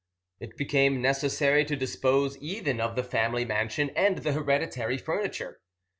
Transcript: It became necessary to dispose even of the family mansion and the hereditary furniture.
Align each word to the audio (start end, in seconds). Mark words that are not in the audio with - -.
It 0.39 0.57
became 0.57 0.99
necessary 0.99 1.63
to 1.65 1.75
dispose 1.75 2.35
even 2.39 2.81
of 2.81 2.95
the 2.95 3.03
family 3.03 3.45
mansion 3.45 3.91
and 3.91 4.17
the 4.17 4.31
hereditary 4.31 4.97
furniture. 4.97 5.61